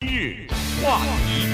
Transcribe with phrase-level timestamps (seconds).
[0.00, 0.46] 今日
[0.80, 1.48] 话题，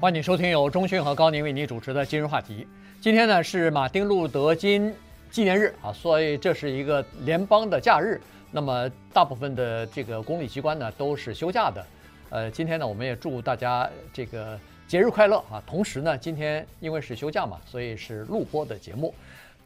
[0.00, 2.66] 欢迎收听由钟讯和高宁为你主持的今日话题。
[3.00, 4.92] 今天呢是马丁路德金
[5.30, 8.20] 纪念日啊，所以这是一个联邦的假日。
[8.50, 11.86] 那么大部分的这个公立机关呢都是休假的。
[12.30, 15.62] 呃，今天呢我们也祝大家这个节日快乐啊。
[15.64, 19.14] 同时呢，今天因为是休假嘛，所以是录播的节目。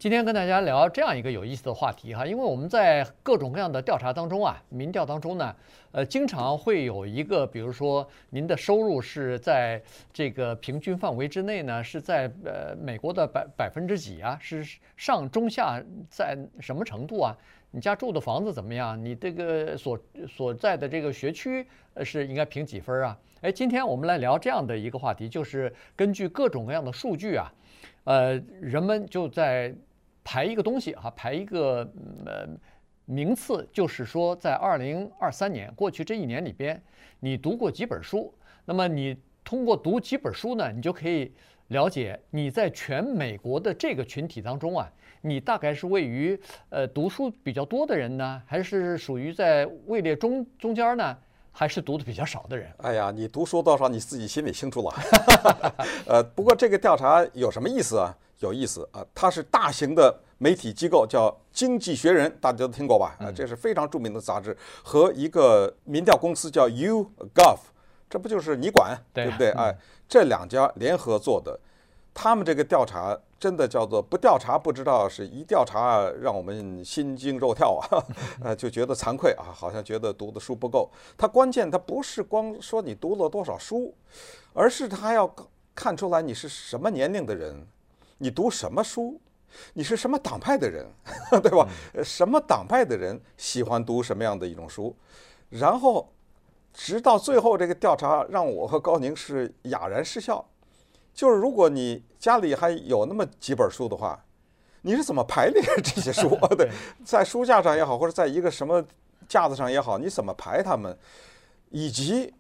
[0.02, 5.54] 今天跟大家聊这样一个有意思的话题哈，因为我们在各种各样的调查当中啊，民调当中呢，
[5.92, 9.80] 呃，经常会有一个，比如说您的收入是在
[10.12, 14.36] 这个平均范围之内呢，是在呃美国的百百分之几啊？
[14.40, 14.66] 是
[14.96, 15.80] 上中下
[16.10, 17.38] 在什么程度啊？
[17.70, 19.00] 你家住的房子怎么样？
[19.00, 19.96] 你这个所
[20.28, 21.64] 所在的这个学区
[22.02, 23.16] 是应该评几分啊？
[23.42, 27.54] 哎，今天我们来聊这样的一个话题，就是根据各种各样的数据啊，
[28.02, 29.72] 呃，人们就在。
[30.24, 31.88] 排一个东西啊，排一个
[32.24, 32.48] 呃
[33.04, 36.80] 名次，就是说，在二零二三年过去这一年里边，
[37.20, 38.32] 你读过几本书？
[38.64, 41.32] 那么你通过读几本书呢，你就可以
[41.68, 44.88] 了解你在全美国的这个群体当中啊，
[45.20, 51.18] 你大概是位于呃读书比较多的人呢，还是属于在位列中中间呢，
[51.50, 52.70] 还是读的比较少的人？
[52.78, 54.94] 哎呀，你读书多少你自己心里清楚了。
[56.06, 58.16] 呃，不过这个调查有什么意思啊？
[58.42, 59.06] 有意思啊！
[59.14, 63.16] 它是大型的媒体机构，叫《经济学人》，大家都听过吧？
[63.20, 67.58] 啊，这是非常著名的杂志，和一个民调公司叫 YouGov，
[68.10, 69.50] 这不就是你管，对不对？
[69.52, 69.76] 哎，
[70.08, 71.58] 这两家联合做的，
[72.12, 78.02] 他们这个调查真的叫做不调查不知道，是一调查让我们心惊肉跳啊！
[78.42, 80.90] 呃， 就觉得惭愧啊，好像觉得读的书不够。
[81.16, 83.94] 它关键，它不是光说你读了多少书，
[84.52, 85.32] 而是他要
[85.76, 87.64] 看出来你是什么年龄的人。
[88.22, 89.20] 你读什么书？
[89.74, 90.86] 你是什么党派的人，
[91.42, 91.68] 对吧？
[92.04, 94.96] 什么党派的人喜欢读什么样的一种书？
[95.48, 96.08] 然后，
[96.72, 100.48] 直到最后这个调查让我和高宁是哑然失笑。
[101.12, 104.24] 就是如果你家里还有那么几本书的话，
[104.82, 106.38] 你是怎么排列这些书？
[106.56, 106.70] 对，
[107.04, 108.82] 在书架上也好，或者在一个什么
[109.26, 110.96] 架子上也好，你怎么排它们？
[111.70, 112.32] 以及。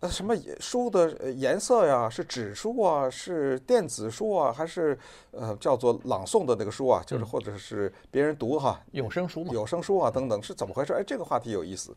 [0.00, 2.08] 呃，什么书的颜色呀？
[2.08, 4.98] 是纸书啊，是电子书啊，还是
[5.30, 7.02] 呃叫做朗诵的那个书啊？
[7.06, 9.52] 就是或者是别人读哈，有声书嘛？
[9.52, 10.92] 有声书啊，等等，是怎么回事？
[10.92, 11.96] 哎，这个话题有意思。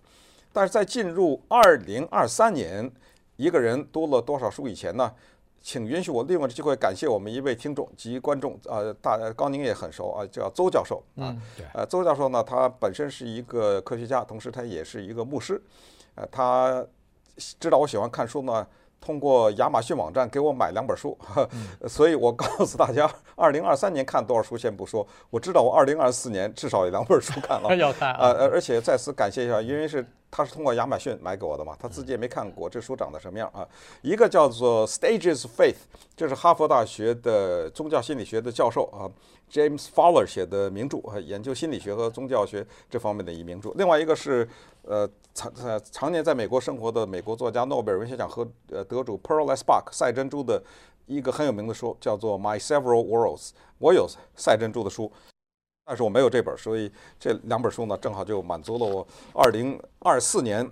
[0.54, 2.90] 但是在进入二零二三年，
[3.36, 5.12] 一个人读了多少书以前呢？
[5.60, 11.36] 请允许我利用这机会感谢我们一位听众及观众啊、呃，大高宁也很熟啊，叫邹教授啊。
[11.74, 15.62] 呃，邹教授呢，他本身是一个科学家，同时他也是一个牧师，
[16.16, 16.86] 呃，他。
[17.60, 18.66] 知道我喜欢看书呢，
[19.00, 21.18] 通过亚马逊网站给我买两本书，
[21.88, 30.06] 所以我告诉大家， 二零二三年看多少书先不说，我知道我二零二四年至少有两本书看了， 要看啊，而且再次感谢一下，因为是
[30.38, 33.68] 他是通过亚马逊买给我的嘛，他自己也没看过这书长得什么样啊。
[34.04, 35.72] 一个叫做《Stages Faith》，
[36.16, 39.10] 这是哈佛大学的宗教心理学的教授啊
[39.52, 43.72] ，James Fowler 写的名著啊，研究心理学和宗教学这方面的一名著。
[43.72, 44.48] 另外一个是。
[44.90, 49.62] 呃，常呃常年在美国生活的美国作家诺贝尔文学奖和呃得主 Pearl S.
[49.62, 50.64] Buck 赛珍珠的
[51.08, 53.50] 一个很有名的书，叫做《My Several Worlds》。
[53.80, 55.12] 我有赛珍珠的书，
[55.88, 60.70] 但是我没有这本，所以这两本书呢，正好就满足了我二零二四年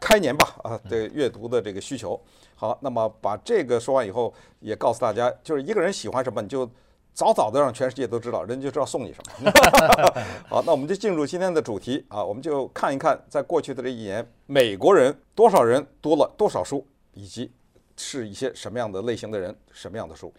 [0.00, 2.18] 开年吧啊的阅读的这个需求。
[2.54, 6.70] 好，那么把这个说完以后，也告诉大家，就是一个人喜欢什么，你就。
[7.14, 9.52] 早早的让全世界都知道，人家就知道送你什么。
[10.48, 17.52] 好，那我们就进入今天的主题啊，我们就看一看，在过去的这一年，美国人多少人读了多少书，以及
[17.98, 20.32] 是一些什么样的类型的人，什么样的书。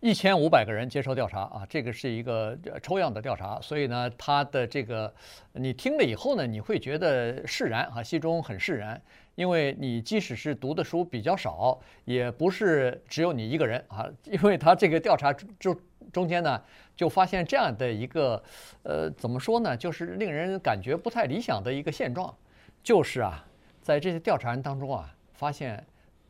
[0.00, 5.12] 一千五百个人接受调查啊，这个是一个抽样的调查，所以呢，他的这个
[5.52, 9.00] 你听了以后呢，你会觉得释然啊，心中很释然，
[9.34, 15.78] 因为你即使是读的书比较少，也不是只有你一个人啊，因为他这个调查就。
[16.10, 16.58] 中间呢，
[16.96, 18.42] 就发现这样的一个，
[18.82, 22.34] 呃，怎么说呢，就是令人感觉不太理想的一个现状，
[22.82, 23.44] 就是啊，
[23.82, 25.86] 在这些调查人当中啊，发现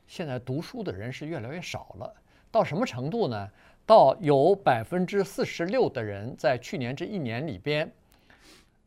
[0.08, 2.14] 现在读书的人是越来越少了。
[2.50, 3.48] 到什么程度呢？
[3.86, 7.90] 到有百分之四十六的人在去年这一年里边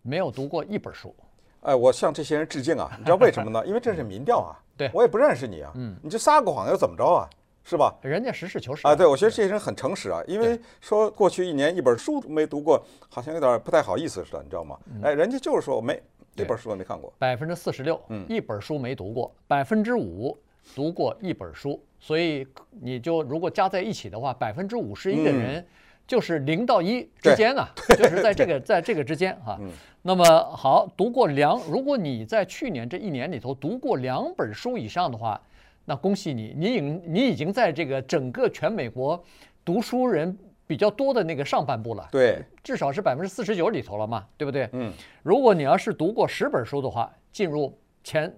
[0.04, 1.16] 没有读过一本书。
[1.62, 2.92] 哎，我向这些人致敬啊！
[2.98, 3.64] 你知道为什么呢？
[3.68, 4.54] 因为这是民调啊。
[4.78, 5.72] 对，我也不认识你啊。
[5.76, 7.30] 嗯，你就撒个谎又怎么着啊？
[7.64, 7.94] 是吧？
[8.02, 8.96] 人家实事求是啊！
[8.96, 14.78] 对，我觉得这些人很诚实啊，因为说过去一年一本书没读过，好像有点不太好意思似的，你知道吗？
[15.04, 16.02] 哎，人家就是说我没
[16.36, 20.36] 一本书都没看过，百分之四十六，嗯，一本书没读过，百分之五
[20.76, 22.46] 读过一本书，所以
[22.82, 25.66] 你就如果加在一起的话，百分之五十一的人
[26.08, 29.60] 就是零到一之间呢、啊，就是在这个在这个之间哈、啊。
[30.02, 30.24] 那么
[30.56, 35.40] 好，读过两，如果你在去年这一年里头读过两本书以上的话，
[35.86, 39.24] 那恭喜你，你已你已经在这个整个全美国
[39.64, 40.38] 读书人
[40.68, 42.08] 比较多的那个上半部了。
[42.12, 44.70] 对，至少是百分之四十九里头了嘛，对不对？
[44.74, 44.92] 嗯。
[45.24, 48.34] 如果你要是读过十本书的话，进入前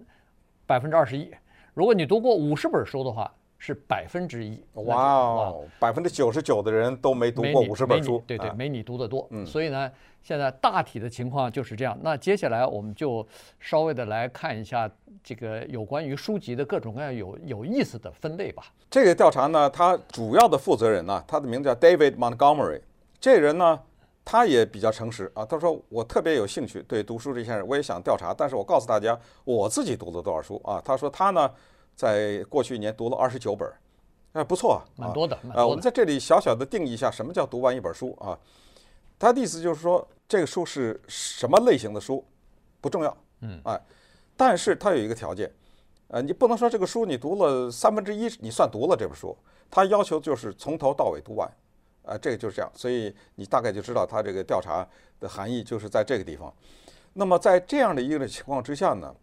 [0.66, 1.26] 百分之二十一；
[1.74, 9.26] 如果你读过五十本书的话，是百分之一，哇哦，百分之九十九的人都没读过五十本书，对对，没你读得多。
[9.32, 9.90] 嗯，所以呢，
[10.22, 11.98] 现在大体的情况就是这样。
[12.02, 13.26] 那接下来我们就
[13.62, 14.92] 稍微的来看一下
[15.24, 18.66] 这个有关于书籍的各种各样有有意思的分类吧。
[18.90, 22.82] 这个调查呢，它主要的负责人呢，他的名字叫 David Montgomery。
[23.18, 23.80] 这人呢，
[24.26, 25.46] 他也比较诚实啊。
[25.46, 30.82] 他说我特别有兴趣对读书这件事，我也想调查，但是我告诉大家我自己读了多少书啊。
[30.84, 31.52] 他说他呢。
[31.96, 33.72] 在过去一年读了二十九本，
[34.32, 35.38] 哎，不错啊，蛮多的。
[35.54, 38.36] 呃，我们在这里小小的定义一下，什么叫读完一本书啊？
[39.20, 42.26] 他的意思就是说，这个书是什么类型的书
[42.82, 43.80] 不重要，嗯，哎，
[44.36, 45.54] 但是他有一个条件，
[46.08, 49.38] 呃，你不能说这个书你读了三分之一，你算读了这本书。
[49.70, 51.48] 他要求就是从头到尾读完，
[52.04, 52.72] 啊，这个就是这样。
[52.76, 54.88] 所以你大概就知道他这个调查
[55.20, 56.54] 的含义就是在这个地方。
[57.14, 59.14] 那么在这样的一个情况之下呢，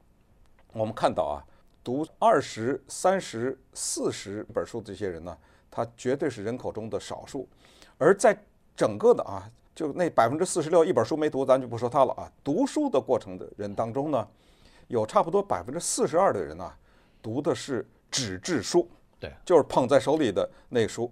[0.73, 1.44] 我们看到啊。
[1.82, 5.35] 读二十三十四十本书的这些人呢，
[5.71, 7.49] 他绝对是人口中的少数。
[7.97, 8.38] 而在
[8.77, 12.31] 整个的啊，就那百分之四十六一本书没读，咱就不说他了啊。
[12.44, 14.29] 读书的过程的人当中呢，
[14.88, 16.71] 有差不多百分之四十二的人呢，
[17.23, 18.87] 读的是纸质书，
[19.19, 21.11] 对，就是捧在手里的那个书。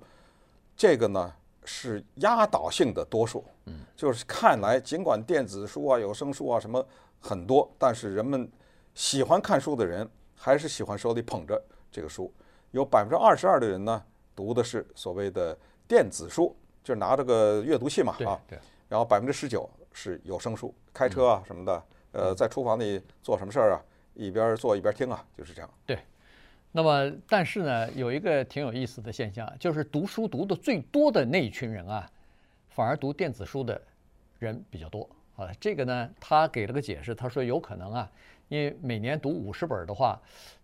[0.76, 1.32] 这个呢
[1.68, 6.84] 是压倒性的多数，嗯，就是看来尽管电子书啊、有声书啊什么
[7.20, 8.50] 很多，但是人们
[8.94, 10.08] 喜欢看书的人。
[10.40, 11.60] 还是喜欢手里捧着
[11.90, 12.32] 这个书，
[12.70, 14.00] 有百分之二十二的人呢，
[14.36, 16.54] 读的是所谓的电子书，
[16.84, 18.56] 就是拿着个阅读器嘛，啊，对。
[18.88, 21.82] 然后百分之十九是有声书，开车啊什么的，
[22.12, 23.82] 呃，在厨房里做什么事儿啊，
[24.14, 25.68] 一边做一边听啊，就是这样。
[25.84, 25.98] 对。
[26.78, 32.08] 那么，但是呢，有一个挺有意思的现象，就是读书读的最多的那一群人啊，
[32.68, 33.82] 反而读电子书的
[34.38, 35.50] 人比较多啊。
[35.58, 38.08] 这个呢，他给了个解释，他说有可能啊。
[38.46, 40.20] 因为每年读五十本的话，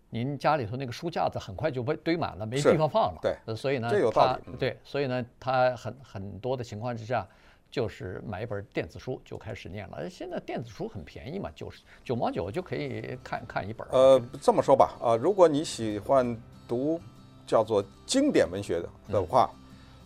[0.09, 3.19] 您家里头那个书架子很快就被堆满了，没地方放了。
[3.21, 4.51] 对，所以呢，这有道理。
[4.53, 7.27] 他对，所以呢，他很很多的情况之下，
[7.75, 10.09] 就是买一本电子书就开始念了。
[10.09, 13.85] 现在电子书很便宜嘛，九十九毛九就可以看看一本。
[13.91, 16.25] 呃，这么说吧，啊、呃，如果你喜欢
[16.69, 16.97] 读
[17.45, 19.59] 叫做经典文学的的话，嗯、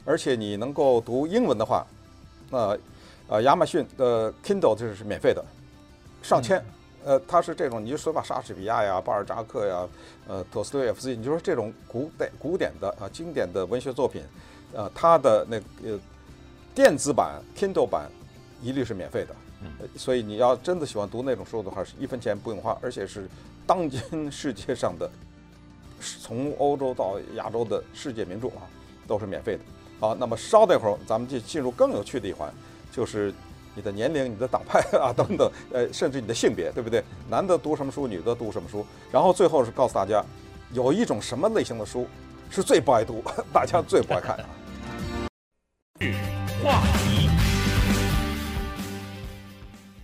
[0.03, 1.85] 而且你能够读英文的话，
[2.49, 2.75] 那
[3.27, 5.45] 呃，亚马逊的 Kindle 就是免费的，
[6.23, 6.57] 上千。
[6.57, 6.65] 嗯
[7.05, 9.87] 呃，它是这种，你就说吧，莎士比亚呀、巴尔扎克呀、
[10.27, 14.23] 呃，托斯托耶夫斯基，你就说这种古典、古典的啊、经典的文学作品，
[14.73, 15.99] 呃，他的那个
[16.73, 18.09] 电子版 Kindle 版
[18.61, 19.35] 一律是免费的。
[19.61, 23.27] 嗯，所以你要真的喜欢读那种书的话，是一分钱不用花，而且是
[23.67, 25.09] 当今世界上的，
[26.21, 28.63] 从欧洲到亚洲的世界名著啊，
[29.07, 29.61] 都是免费的。
[29.99, 32.53] 好，那么稍等一会儿，咱们就进入更有趣的一环，
[32.91, 33.33] 就是。
[33.75, 37.01] 你的年龄、你的党派啊等等，呃，甚至你的性别，对不对？
[37.29, 38.85] 男的读什么书，女的读什么书。
[39.09, 40.21] 然后最后是告诉大家，
[40.73, 42.05] 有一种什么类型的书
[42.49, 43.23] 是最不爱读，
[43.53, 44.45] 大家最不爱看的。
[46.63, 47.29] 话题，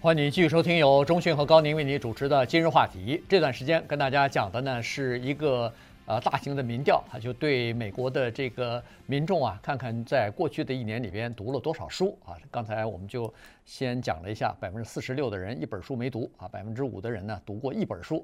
[0.02, 3.22] 欢迎继续收听由中讯和高宁为你主持的今日话题。
[3.28, 5.72] 这段时间跟大家讲的呢是一个。
[6.08, 12.38] 呃，大型的民调啊，就对美国的这个民众啊，看看在过去的一年里边读了多少书啊。
[12.52, 13.34] 刚才我们就
[13.66, 18.24] 先讲了一下，百分之四十六的人一本书没读啊，百分之五的人呢读过一本书。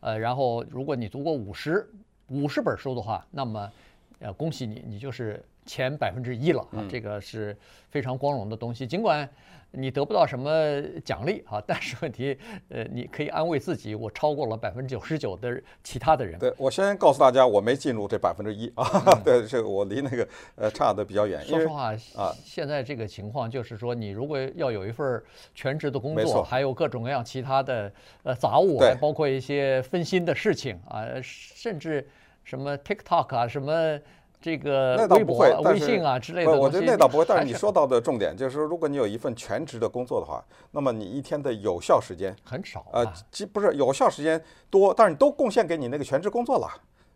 [0.00, 1.88] 呃，然后如果你读过五十
[2.28, 3.72] 五十本书的话，那么
[4.18, 6.84] 呃，恭喜你，你就是前百分之一了啊。
[6.88, 7.56] 这个是
[7.90, 9.28] 非常光荣的东西，尽管。
[9.74, 12.36] 你得不到什么奖励啊， 但是问题，
[12.68, 16.38] 呃，你可以安慰自己，我超过了百分之九十九的其他的人。
[16.38, 18.84] 对，我先告诉大家，我没进入这百分之一啊，
[19.24, 21.42] 对，这个我离那个呃差的比较远。
[21.46, 25.22] 说实话啊，现在这个情况就是说，你如果要有一份
[25.54, 27.90] 全职的工作，还有各种各样其他的
[28.24, 32.06] 呃杂物，还包括一些分心的事情啊，甚至
[32.44, 33.98] 什么 TikTok 啊，什么。
[34.42, 37.24] 这个微博、微信啊之类的，我觉得那倒不会。
[37.28, 42.84] 但是你说到的重点就是说，如果你有一份全职的工作的话，那么你一天的有效时间很少。
[42.92, 43.06] 呃，
[43.52, 46.68] 不是有效时间多，但是你都贡献给你那个全职工作了。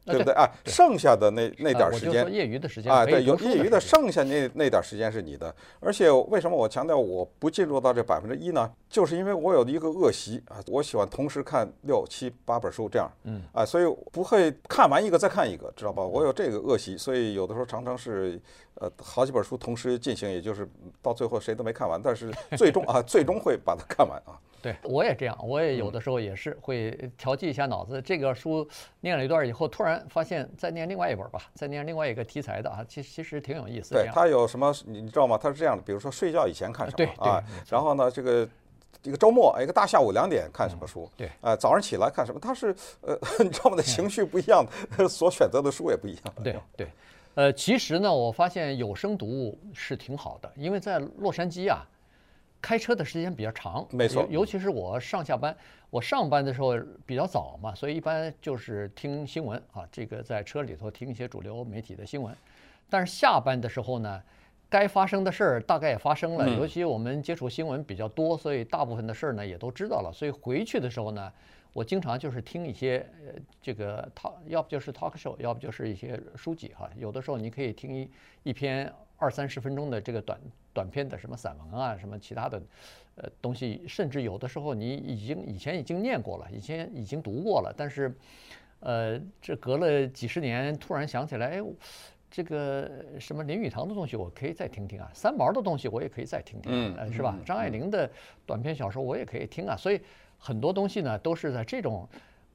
[0.07, 0.49] 对不对啊？
[0.65, 5.53] 剩下的那那点时间，业余的时间啊，对，有业余的剩下那那点时间是你的。
[5.81, 8.71] 而且为什么我强调我不进入到这百分之一呢？
[8.89, 16.03] 就是因为我有一个恶习啊，我喜欢同时看六七八本书这样，嗯啊，所以不会看完一个再看一个，知道吧？
[16.05, 18.41] 我有这个恶习，所以有的时候常常是
[18.75, 20.69] 呃好几本书同时进行，也就是
[21.03, 24.39] 到最后谁都没看完，但是最终啊最终会把它看完啊。
[24.63, 28.01] 对，我也这样，我也有的时候也是会调剂一下脑子。
[28.03, 28.69] 这个书
[29.01, 33.95] 念了一段以后，突然发现再念另外一本吧，再念另外一个题材的啊，其实其实挺有意思。
[33.95, 35.39] 对，它有什么你知道吗？
[35.41, 38.49] 它是这样的，比如说睡觉以前看什么对啊，然后呢，这个
[39.03, 42.41] 一个周末一个大下午两点看什么书，对，啊，早上起来看什么？
[42.41, 43.81] 它是呃， 你知道吗？
[43.83, 44.65] 情绪不一样，
[45.09, 46.35] 所选择的书也不一样。
[46.43, 46.89] 对对，
[47.35, 51.87] 呃，其实呢，我发现有声读物是挺好的，因为在洛杉矶啊。
[52.61, 55.57] 开车的时间比较长，没错，尤其是我上下班，
[55.91, 62.35] 我上班的时候比较早嘛，所以一般就是听新闻啊，这个在车里头听一些主流媒体的新闻。
[62.89, 64.21] 但是下班的时候呢，
[64.69, 70.11] 该发生的事儿大概也发生了，尤其我们接触新闻比较多，所以大部分的事儿呢也都知道了。
[70.13, 71.33] 所以回去的时候呢，
[71.73, 76.91] 我经常就是听一些呃这个 talk，要不就是 talk show，要不就是一些书籍哈。
[76.97, 78.11] 有的时候你可以听一
[78.45, 80.41] 一篇二三十分钟的这个短。
[80.77, 82.63] 短篇的什么散文啊，什么其他的，
[83.15, 88.15] 呃东西，甚至有的时候你已经以前已经念过了，以前已经读过了，但是，
[88.81, 91.65] 呃，这隔了几十年，突然想起来，哎，
[92.31, 97.39] 这个什么林语堂的东西我可以再听听啊，三毛的东西我也可以再听听，呃，是吧？
[97.47, 98.11] 张爱玲的
[98.45, 99.99] 短篇小说我也可以听啊，所以
[100.39, 102.07] 很多东西呢都是在这种。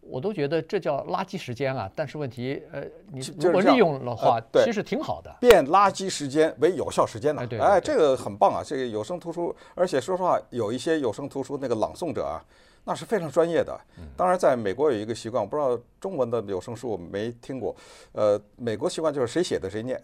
[0.01, 1.89] 我都觉得这叫垃圾时间啊！
[1.95, 5.33] 但是问题，呃，你如果利用的话，其实挺好的。
[5.39, 7.43] 变垃圾时间为有效时间呢？
[7.43, 8.63] 哎，对，哎，这个很棒啊！
[8.65, 12.43] 这个有声图书，而且说实话，有一些有声图书那个朗诵者啊，
[12.83, 13.79] 那是非常专业的。
[14.17, 17.75] 当然，在美国有一个习惯，我不知道中文的有声书我没听过。
[18.13, 20.01] 呃，美国习惯就是谁写的谁念，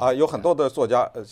[0.00, 1.22] 啊，有很多的作家，呃，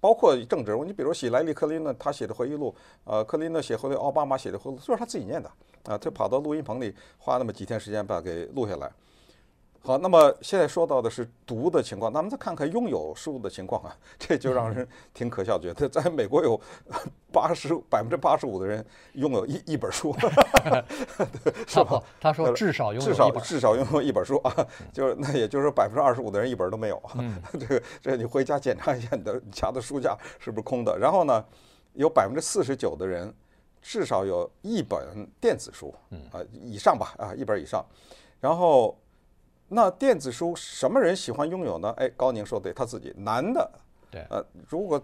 [0.00, 2.74] 包括政治人物，你比如喜来利·克林顿他写的回忆录，
[3.04, 5.50] 呃，克林顿写回忆，奥巴马写的回忆录，就是他自己念的。
[5.84, 8.90] 啊，他跑到录音棚里，花那么几天时间把它给录下来。
[9.86, 16.60] 好，那么现在说到的是读的情况，咱们再看看拥有书的情况啊，这就让人挺可笑，觉得在美国有
[17.32, 20.12] 八十百分之八十五的人拥有一一本书，
[21.68, 22.02] 是吧？
[22.20, 24.52] 他说至少拥有至少至少拥有一本书啊，
[24.92, 27.00] 就是那也就是说百分之二十五的人一本都没有。
[27.52, 31.44] 这个这你回家检查一下你的家的书架是不是空的，然后呢，
[31.92, 33.32] 有百分之四十九的人。
[33.88, 35.94] 至少有一本电子书，
[36.32, 37.86] 啊以上吧，啊一本以上。
[38.40, 38.98] 然后，
[39.68, 41.92] 那电子书什么人喜欢拥有呢？
[41.96, 43.70] 哎，高宁说对，他自己男的，
[44.10, 45.00] 对，呃，如果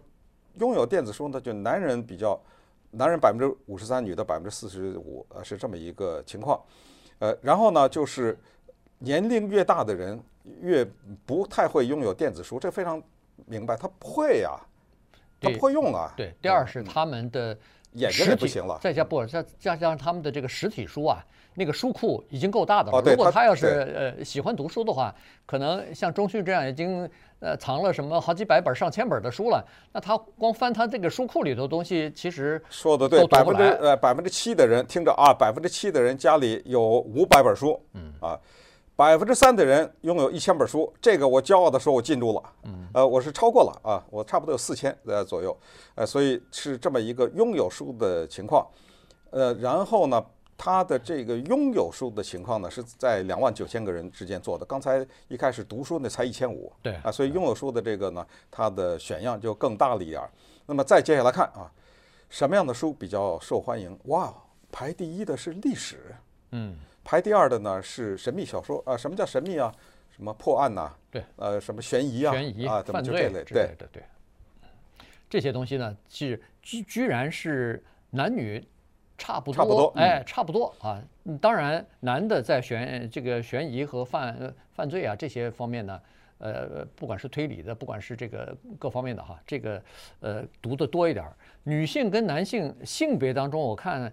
[0.58, 2.40] 拥有电子书呢，就男人比较，
[2.90, 6.60] 男人百分之五十三，女的百分之四十五，呃，是这么一个情况。
[7.18, 8.38] 呃，然后呢，就是
[8.98, 10.20] 年龄越大的人
[10.60, 10.86] 越
[11.26, 13.02] 不太会拥有电子书，这非常
[13.46, 14.58] 明白，他不会呀，
[15.40, 16.12] 他不会用啊。
[16.16, 17.56] 对，第二是他们的。
[17.96, 21.22] 眼睛也不行了，再加不再加上他们的这个实体书啊，
[21.54, 23.00] 那个书库已经够大的了。
[23.00, 23.66] 如果他要是
[24.16, 25.14] 呃喜欢读书的话，
[25.46, 27.08] 可能像钟迅这样已经
[27.40, 38.38] 呃藏了什么好几百本、上千本的书了，那他光翻他这个书库里头东西，其实说的对，百分之呃百分之七的人听着啊，百分之七的人家里有五百本书，嗯啊。
[38.94, 42.42] 百分之三的人拥有一千本书，这个我骄傲的说，我进入了，
[42.92, 45.56] 呃，我是超过了啊，我差不多有四千呃左右，
[45.94, 48.64] 呃，所以是这么一个拥有书的情况，
[49.30, 50.22] 呃，然后呢，
[50.64, 54.64] 他的这个拥有书的情况呢，是在两万九千个人之间做的。
[54.64, 60.30] 刚才一开始读书那才一千五，对啊，所以拥有书的这个呢，它的选样就更大了一点儿。
[60.66, 61.68] 那么再接下来看啊，
[62.30, 63.98] 什么样的书比较受欢迎？
[64.04, 64.32] 哇，
[64.70, 66.14] 排第一的是历史，
[66.52, 66.76] 嗯。
[67.02, 69.74] 排第二的呢是神秘小说啊，什么叫神秘啊？
[70.14, 70.88] 什么破案呐？
[71.10, 72.32] 对，呃，什么悬疑啊？
[72.32, 74.02] 悬疑啊，犯罪之类的，对对对。
[75.28, 78.64] 这些东西呢，是居居然是男女
[79.18, 81.02] 差不多，差不多，哎，差不多啊。
[81.40, 86.00] 当然，男的在悬这个悬疑和犯犯罪啊这些方面呢，
[86.38, 89.82] 呃，不管是推理的，不管是这个各方面的哈，这个
[90.20, 91.24] 呃读的多一点。
[91.64, 94.12] 女性跟男性性别当中，我看。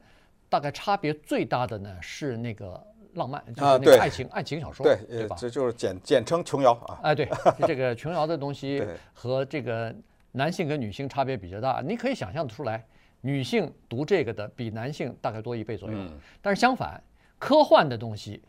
[0.51, 5.35] 大概差别最大的呢是那个浪漫，就是那个爱情爱情小说，对，对吧？
[5.39, 6.99] 这就是简简称琼瑶啊。
[7.03, 7.29] 哎，对，
[7.67, 9.93] 这个琼瑶的东西 和这个
[10.31, 12.83] 男性跟女性差别比较大，你可以想象得出来，
[13.21, 15.97] 女性读这个的比男性大概多一倍左右。
[16.41, 17.01] 但是相反，
[17.37, 18.41] 科幻的东西。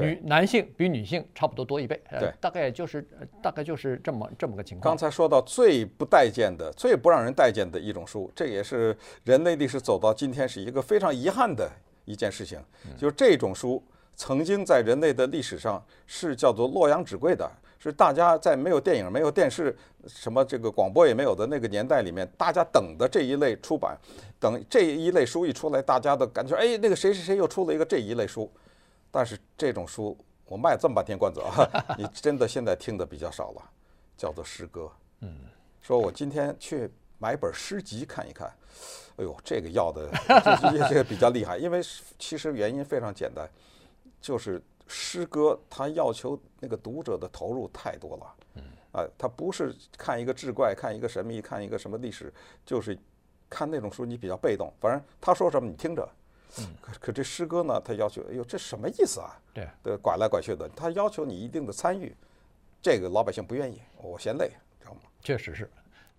[0.00, 3.04] 女男性比女性差不多多一倍，对，大概就是
[3.42, 4.92] 大概就是这么这么个情况。
[4.92, 11.68] 刚才说到最不待见的、最不让人待见的一种书，这也是人类历史走到今天是一个非常遗憾的
[12.04, 12.60] 一件事情，
[12.96, 13.82] 就是这种书
[14.14, 23.96] 曾经在人类的历史上是叫做洛阳纸贵的，是大家在没有电影、没有电视、什么这个广播也没有的那个年代里面，大家等的这一类出版，
[24.40, 28.50] 等这一类书一出来，大家的感觉哎，那个谁谁谁又出了一个这一类书。
[29.10, 33.62] 但是这种书我卖这么半天关子啊， 你真的现在听的比较少了，
[34.16, 34.90] 叫做诗歌。
[35.20, 35.34] 嗯，
[35.80, 38.52] 说我今天去买本诗集看一看，
[39.16, 40.10] 哎呦，这个要的
[40.72, 41.80] 这这个比较厉害，因为
[42.18, 43.48] 其实原因非常简单。
[44.20, 52.32] 就是诗歌，它要求那个读者的投入太多了，嗯，啊，他不是看一个志怪，看一个神秘，看一个什么历史，
[52.64, 52.98] 就是
[53.50, 56.08] 看那种书，你比较被动，反正他说什么你听着，
[56.58, 59.38] 嗯，可可这诗歌呢，他要求，哎呦，这什么意思啊？
[59.52, 62.16] 对，对，拐来拐去的，他要求你一定的参与，
[62.80, 65.00] 这个老百姓不愿意，我嫌累，知道吗？
[65.22, 65.70] 确实是，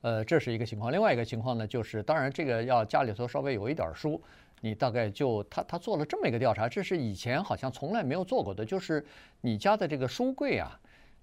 [0.02, 0.92] 呃，这是一个情况。
[0.92, 4.22] 另外一个情况呢，就是当然这个要家里头稍微有一点书。
[4.62, 9.06] 你大概就他他做了这么一个调查，这是以前好像从来没有做过的，就是
[9.42, 10.80] 你家的这个书柜啊，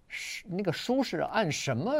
[0.09, 1.93] 是那个书是按什么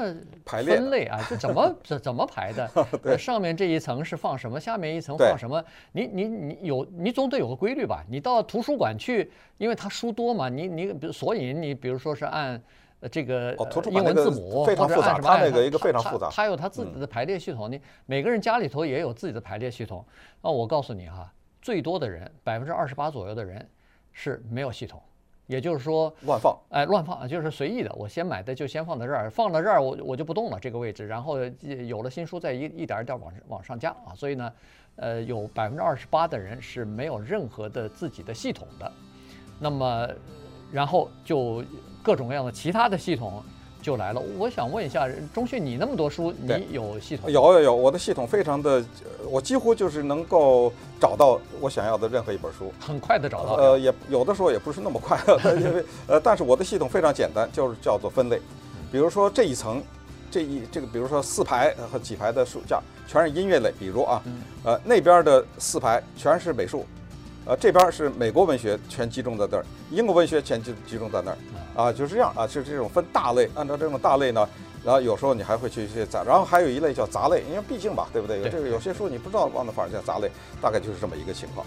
[0.45, 1.19] 分类啊？
[1.29, 2.71] 这怎么 怎怎么排的？
[3.03, 5.63] 对上面这一层是放什么，下面一层放什么？
[5.93, 8.05] 你你你有你总得有个规律吧？
[8.09, 12.63] 你到图书馆去，因为它书多嘛，你你比如索引，你比如说是按。
[13.01, 13.55] 呃，这个
[13.91, 17.71] 英文字母非常复杂，它那个一个非常复杂，它有它自己的排列系统。
[17.71, 20.03] 你每个人家里头也有自己的排列系统。
[20.41, 23.69] 那我告诉你哈，最多的人百分之二十八左右的人
[24.13, 25.03] 是没有系统，
[25.47, 27.93] 也就是说乱放，哎，乱放就是随意的。
[27.95, 31.39] 我先买的就先放在这儿，放到这儿我我就不动了这个位置，然后
[31.87, 34.15] 有了新书再一一点一点往往上加啊。
[34.17, 34.53] 所以呢，
[34.97, 38.91] 呃，有百分之二十八的人是没有任何的自己的系统的。
[39.59, 40.09] 那么，
[40.77, 41.65] 然后就。
[42.07, 43.43] 各种各样的其他的系统
[43.83, 44.23] 就来了。
[44.39, 47.29] 我想问一下，钟迅，你那么多书，你有系统？
[47.29, 48.81] 有有有，我的系统非常的，
[49.29, 53.55] 我几乎就是能够找到我想要的任何一本书，很快的找到。
[53.55, 55.19] 呃，也有的时候也不是那么快，
[55.59, 58.41] 因为 呃，但是我的系统非常简单，就是叫做分类。
[58.93, 59.83] 比如说这一层，
[60.31, 64.23] 这一这个，比如说四排和几排的书架全是音乐类，比如啊，
[64.63, 66.87] 呃，那边的四排全是美术。
[67.47, 71.39] 呃，这边是美国文学，全集中在这儿；英国文学全集集中在那儿，
[71.77, 73.49] 啊，就是这样啊，就是这种分大类。
[73.55, 74.49] 按照这种大类呢，
[74.85, 78.41] 然后有时候你还会去去杂，然后还有一类叫杂类，因为毕竟吧，对不对？
[78.41, 80.29] 有这个有些书你不知道往哪放，叫杂类，
[80.61, 81.65] 大概就是这么一个情况。